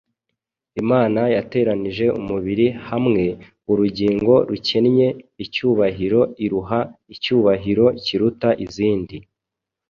imana 0.81 1.21
yateranije 1.35 2.05
umubiri 2.19 2.67
hamwe, 2.89 3.23
urugingo 3.71 4.33
rukennye 4.49 5.07
icyubahiro 5.43 6.21
iruha 6.45 6.79
icyubahiro 7.13 7.85
kiruta 8.03 8.49
izindi 8.65 9.17